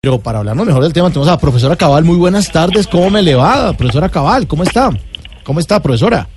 [0.00, 2.04] Pero para hablarnos mejor del tema, tenemos a la profesora Cabal.
[2.04, 2.86] Muy buenas tardes.
[2.86, 4.46] ¿Cómo me le va, profesora Cabal?
[4.46, 4.90] ¿Cómo está?
[5.42, 6.28] ¿Cómo está, profesora?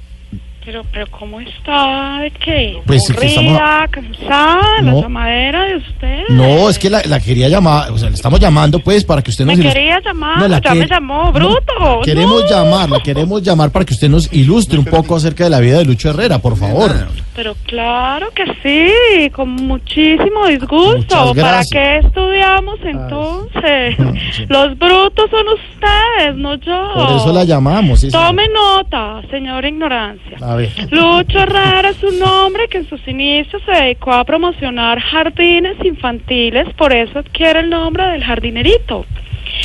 [0.65, 2.21] Pero, pero, ¿cómo está?
[2.21, 2.81] ¿De qué?
[2.87, 4.93] Pues sí que estamos- ¿Aburrida, cansada, No.
[4.95, 6.19] la llamadera de usted?
[6.29, 9.29] No, es que la, la quería llamar, o sea, le estamos llamando pues para que
[9.29, 12.01] usted nos Me ilustre- quería llamar, No, la ya que- me llamó, no, bruto.
[12.03, 12.49] Queremos no.
[12.49, 15.85] llamarla, queremos llamar para que usted nos ilustre un poco acerca de la vida de
[15.85, 16.91] Lucho Herrera, por favor.
[17.33, 21.33] Pero claro que sí, con muchísimo disgusto.
[21.33, 23.97] ¿Para qué estudiamos entonces?
[23.99, 24.45] No, sí.
[24.49, 26.91] Los brutos son ustedes, no yo.
[26.93, 28.01] Por eso la llamamos.
[28.01, 28.11] sí, sí.
[28.11, 30.37] Tome nota, señora ignorancia.
[30.41, 30.71] A ver.
[30.91, 36.67] Lucho Herrera es un hombre que en sus inicios se dedicó a promocionar jardines infantiles,
[36.75, 39.05] por eso adquiere el nombre del jardinerito.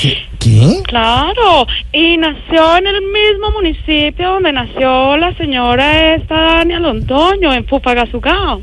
[0.00, 0.18] ¿Qué?
[0.46, 0.82] ¿Qué?
[0.84, 7.66] Claro, y nació en el mismo municipio donde nació la señora esta Dania Londoño, en
[7.66, 8.60] Fupagasugao.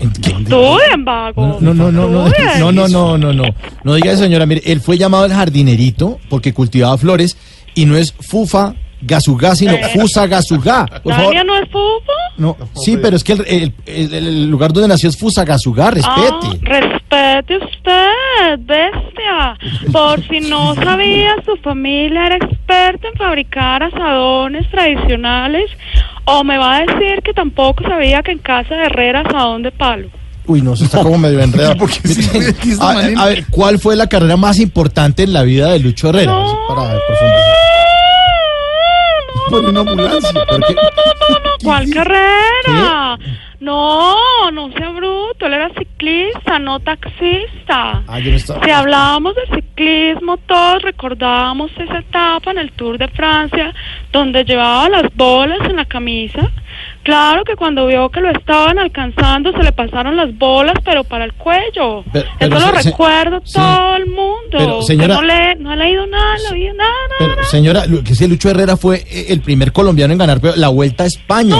[0.00, 0.42] ¿Entiende?
[0.42, 1.58] Estudien, vago.
[1.60, 3.44] No, no, no, no, no, no, no, no, no.
[3.84, 4.44] No diga eso, señora.
[4.44, 7.38] Mire, él fue llamado el jardinerito porque cultivaba flores
[7.74, 10.86] y no es Fufa Gasugá, sino Fusa Gasugá.
[11.04, 12.12] ¿Dania no es Fupa?
[12.36, 15.90] No, sí, pero es que el, el- el- el lugar donde nació es Fusagasugá, Ah,
[15.90, 16.66] respete.
[16.68, 18.58] respete usted,
[19.92, 25.70] Por si no sabía, su familia era experta en fabricar asadones tradicionales.
[26.24, 29.70] O me va a decir que tampoco sabía que en casa de Herrera asadón de
[29.72, 30.08] palo.
[30.46, 31.76] Uy, no, se está como medio enredado.
[31.76, 35.32] ¿Por qué siempre de esta a, a ver, ¿cuál fue la carrera más importante en
[35.32, 36.32] la vida de Lucho Herrera?
[36.32, 36.58] No.
[36.68, 37.54] Para profundizar.
[39.48, 40.32] Por una ambulancia.
[40.46, 40.74] ¿Por qué?
[41.62, 43.18] ¿Cuál carrera?
[43.60, 45.13] No, no sea bruto,
[45.54, 48.02] él era ciclista, no taxista.
[48.06, 48.64] Ah, yo no estaba.
[48.64, 53.72] Si hablábamos de ciclismo, todos recordábamos esa etapa en el Tour de Francia,
[54.12, 56.50] donde llevaba las bolas en la camisa.
[57.04, 61.24] Claro que cuando vio que lo estaban alcanzando, se le pasaron las bolas, pero para
[61.24, 62.02] el cuello.
[62.12, 63.52] Pero- pero Eso lo se- se- recuerda sí.
[63.54, 64.50] todo el mundo.
[64.52, 67.44] Pero, señora- no, le- no ha leído nada en la vida, nada, nada, Pero, nada.
[67.44, 71.06] señora, que ese Lucho Herrera fue eh, el primer colombiano en ganar la Vuelta a
[71.06, 71.56] España.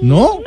[0.00, 0.40] ¿No?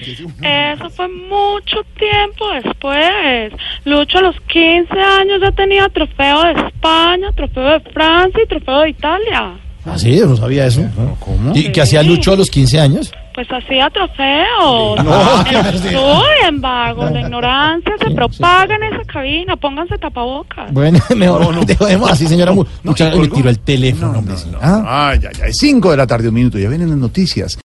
[0.00, 3.52] Eso fue mucho tiempo después.
[3.84, 8.80] Lucho a los 15 años ya tenía trofeo de España, trofeo de Francia y trofeo
[8.80, 9.54] de Italia.
[9.88, 10.82] Ah, sí, yo no sabía eso.
[11.20, 11.52] ¿Cómo?
[11.54, 13.12] ¿Y qué hacía Lucho a los 15 años?
[13.36, 15.04] Pues hacía trofeos.
[15.04, 17.08] No, Estudien, vago.
[17.10, 19.54] La ignorancia se propaga en esa cabina.
[19.56, 20.72] Pónganse tapabocas.
[20.72, 22.52] Bueno, mejor dejemos así, señora.
[22.52, 23.28] Mu- Muchas gracias.
[23.28, 24.36] Me tiró el teléfono, hombre.
[24.36, 24.48] sí.
[24.60, 25.10] Ah.
[25.12, 25.46] Ay, ya, ya.
[25.46, 26.58] Es 5 de la tarde, un minuto.
[26.58, 27.56] Ya vienen las noticias.